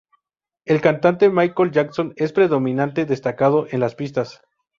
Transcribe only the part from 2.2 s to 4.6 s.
predominantemente destacado en las pistas.